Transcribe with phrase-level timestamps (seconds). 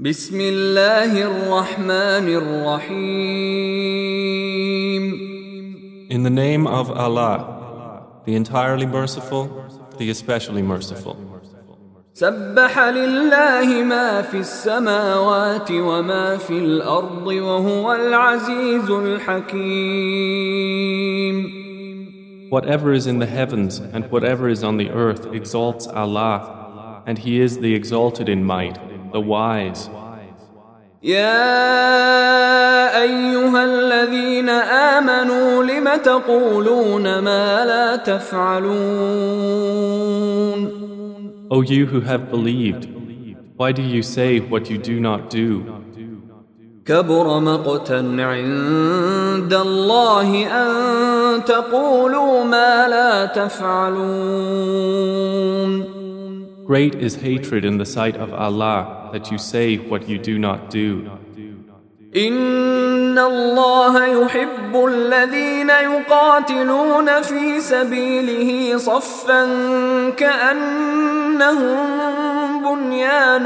[0.00, 3.68] بسم الله الرحمن الرحيم
[6.08, 9.50] In the name of Allah, the entirely merciful,
[9.98, 11.16] the especially merciful.
[12.14, 20.18] سبح لله ما في السماوات وما في الأرض وهو العزيز الحكيم
[22.50, 27.40] Whatever is in the heavens and whatever is on the earth exalts Allah, and He
[27.40, 28.78] is the exalted in might,
[29.11, 29.89] the wise.
[31.03, 39.23] يا أيها الذين آمنوا لم تقولون ما لا تفعلون
[41.51, 42.87] O you who have believed,
[43.57, 45.63] why do you say what you do not do?
[46.85, 54.83] كبر مقتا عند الله أن تقولوا ما لا تفعلون
[56.65, 60.69] Great is hatred in the sight of Allah that you say what you do not
[60.69, 61.09] do.
[62.15, 69.45] إن الله يحب الذين يقاتلون في سبيله صفا
[70.09, 71.87] كأنهم
[72.63, 73.43] بنيان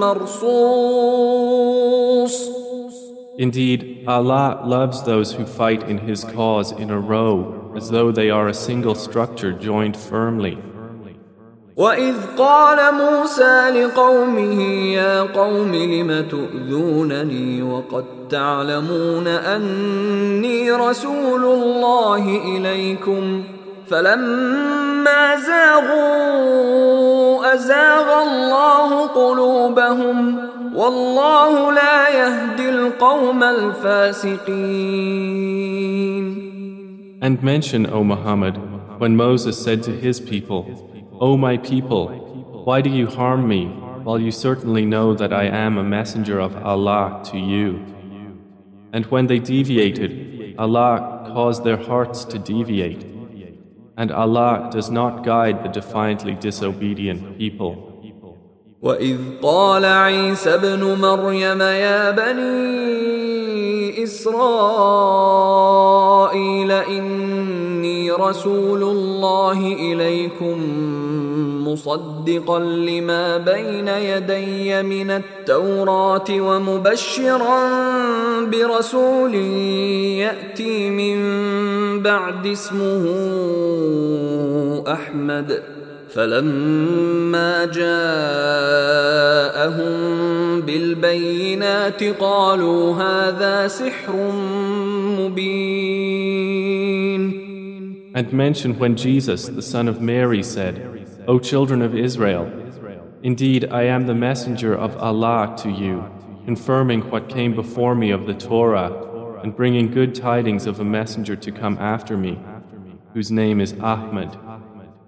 [0.00, 1.32] مرصوص
[3.38, 8.28] Indeed, Allah loves those who fight in His cause in a row as though they
[8.28, 10.58] are a single structure joined firmly.
[11.77, 14.61] وإذ قال موسى لقومه
[14.93, 23.43] يا قوم لم تؤذونني وقد تعلمون أني رسول الله إليكم
[23.87, 26.57] فلما زاغوا
[27.53, 30.37] أزاغ الله قلوبهم
[30.75, 34.77] والله لا يهدي القوم الفاسقين
[37.19, 38.57] And mention, O Muhammad,
[38.99, 40.86] when Moses said to his people,
[41.20, 42.08] O my people,
[42.64, 43.66] why do you harm me
[44.04, 47.84] while you certainly know that I am a messenger of Allah to you?
[48.92, 53.06] And when they deviated, Allah caused their hearts to deviate.
[53.96, 57.88] And Allah does not guide the defiantly disobedient people.
[58.82, 65.32] وإذ قال عيسى ابن مريم يا بني إسرائيل
[66.72, 70.58] إني رسول الله إليكم
[71.77, 77.69] مصدقا لما بين يدي من التوراة ومبشرا
[78.45, 79.35] برسول
[80.25, 81.17] يأتي من
[82.03, 83.03] بعد اسمه
[84.87, 85.63] أحمد.
[86.09, 87.91] فلما جاءهم
[90.61, 94.31] بالبينات قالوا هذا سحر
[95.19, 96.47] مبين.
[98.15, 102.50] And mention when Jesus, the son of Mary, said, O children of Israel,
[103.22, 106.10] indeed I am the messenger of Allah to you,
[106.44, 111.36] confirming what came before me of the Torah, and bringing good tidings of a messenger
[111.36, 112.38] to come after me,
[113.12, 114.38] whose name is Ahmad.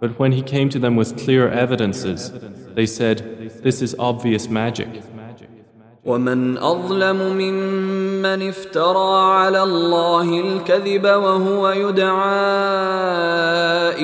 [0.00, 2.32] But when he came to them with clear evidences,
[2.74, 5.02] they said, This is obvious magic.
[6.04, 7.97] ومن أظلم ممن
[8.42, 12.14] افترى على الله الكذب وهو يدعى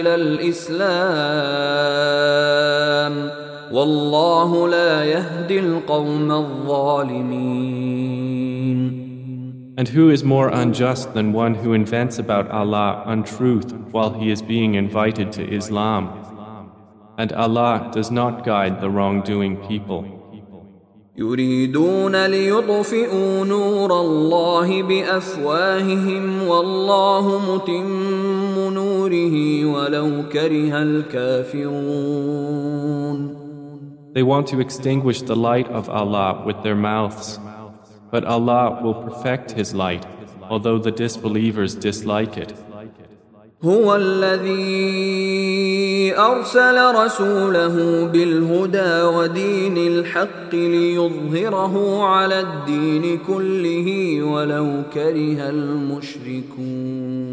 [0.00, 0.84] إلى الإسلام
[3.72, 7.84] والله لا يهدي القوم الظالمين
[9.76, 14.40] And who is more unjust than one who invents about Allah untruth while he is
[14.40, 16.10] being invited to Islam?
[17.18, 20.17] And Allah does not guide the wrongdoing people.
[21.18, 32.24] يريدون ليطفئوا نور الله بأفواههم والله متم نوره ولو كره الكافرون
[34.14, 37.40] They want to extinguish the light of Allah with their mouths,
[38.12, 40.06] but Allah will perfect His light,
[40.48, 42.52] although the disbelievers dislike it.
[43.64, 45.34] هو الذي
[46.16, 57.24] أرسل رسوله بالهدى ودين الحق ليظهره على الدين كله ولو كره المشركون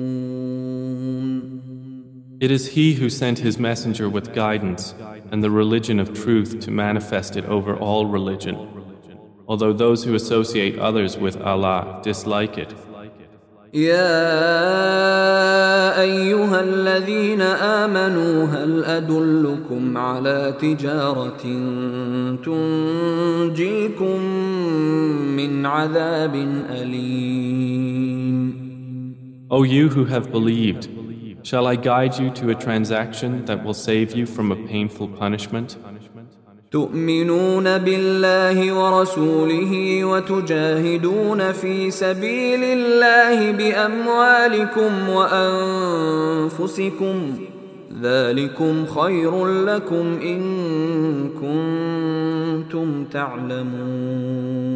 [2.42, 4.96] It is He who sent His messenger with guidance
[5.32, 8.56] and the religion of truth to manifest it over all religion,
[9.48, 12.74] although those who associate others with Allah dislike it.
[13.74, 14.42] يا
[16.02, 21.44] أيها الذين آمنوا هل أدلكم على تجارة
[22.46, 24.22] تنجيكم
[25.38, 26.36] من عذاب
[26.70, 28.52] أليم
[29.50, 30.88] O you who have believed,
[31.44, 35.78] shall I guide you to a transaction that will save you from a painful punishment?
[36.76, 45.10] تؤمنون بالله ورسوله وتجاهدون في سبيل الله باموالكم
[46.50, 47.18] وانفسكم
[48.02, 50.42] ذلكم خير لكم ان
[51.42, 54.72] كنتم تعلمون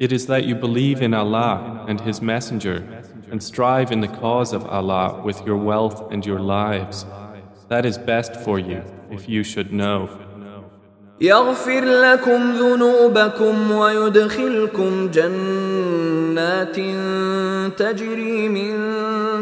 [0.00, 2.84] It is that you believe in Allah and His Messenger
[3.30, 7.06] and strive in the cause of Allah with your wealth and your lives.
[7.68, 10.08] That is best for you if you should know.
[11.21, 16.75] يغفر لكم ذنوبكم ويدخلكم جنات
[17.77, 18.73] تجري من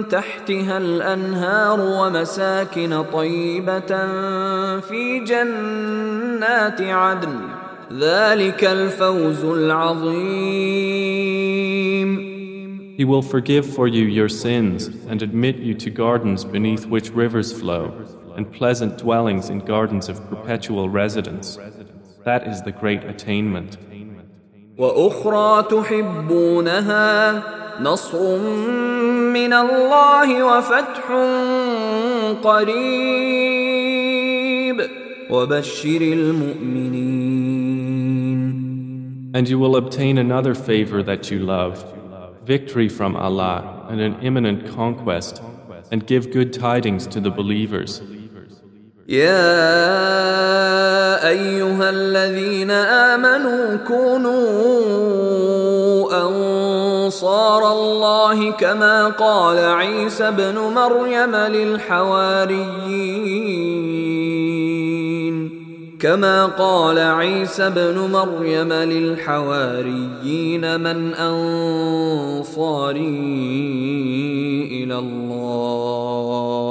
[0.09, 3.87] تحتها الأنهار ومساكن طيبة
[4.79, 7.39] في جنات عدن.
[7.93, 10.77] ذلك الفوز العظيم.
[12.97, 17.53] He will forgive for you your sins and admit you to gardens beneath which rivers
[17.53, 17.91] flow.
[18.36, 21.58] and pleasant dwellings in gardens of perpetual residence.
[22.24, 23.76] That is the great attainment.
[24.78, 27.42] واخرى تحبونها
[27.80, 28.38] نصر
[29.32, 31.12] من الله وفتح
[32.42, 33.82] قريب
[35.30, 37.12] وبشر المؤمنين
[39.34, 41.86] And you will obtain another favor that you love,
[42.44, 45.42] victory from Allah and an imminent conquest,
[45.90, 48.02] and give good tidings to the believers.
[49.07, 49.39] يا
[51.29, 54.35] أيها الذين آمنوا كونوا
[56.27, 62.47] أنصار الله كما قال عيسى ابن مريم للحواريين.
[65.99, 69.99] كما قال عيسى ابن مريم للحواريين
[70.79, 72.57] من أنصاري
[74.83, 76.66] إلى الله.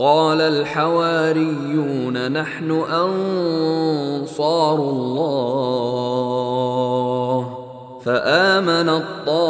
[0.00, 6.00] وقال الحواريون نحن أنصار الله.
[8.04, 9.40] فآمن الطائفة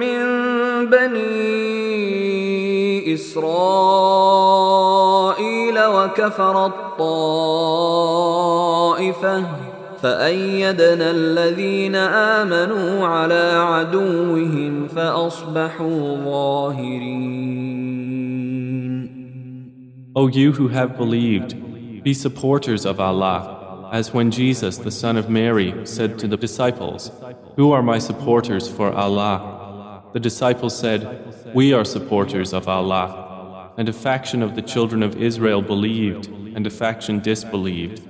[0.00, 0.24] من
[0.90, 1.54] بني
[3.14, 3.44] إسرائيل
[5.84, 8.04] وكفر الطائفة.
[10.03, 17.59] فأيدنا الذين آمنوا على عدوهم فأصبحوا ظاهرين
[20.15, 25.29] O you who have believed, be supporters of Allah, as when Jesus, the son of
[25.29, 27.11] Mary, said to the disciples,
[27.55, 30.03] Who are my supporters for Allah?
[30.13, 33.71] The disciples said, We are supporters of Allah.
[33.77, 38.01] And a faction of the children of Israel believed, and a faction disbelieved.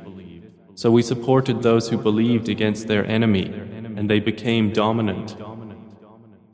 [0.77, 3.47] So we supported those who believed against their enemy,
[3.97, 5.37] and they became dominant.